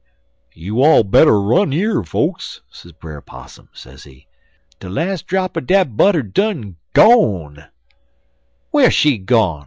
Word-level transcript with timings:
"'You 0.55 0.81
all 0.83 1.03
better 1.03 1.39
run 1.39 1.71
yer, 1.71 2.01
fokes,' 2.01 2.61
sez 2.71 2.91
Brer 2.91 3.21
Possum, 3.21 3.69
sezee. 3.71 4.25
'De 4.79 4.89
las' 4.89 5.21
drap 5.21 5.55
er 5.55 5.61
dat 5.61 5.95
butter 5.95 6.23
done 6.23 6.77
gone!' 6.95 7.65
"'Whar 8.71 8.89
she 8.89 9.19
gone?' 9.19 9.59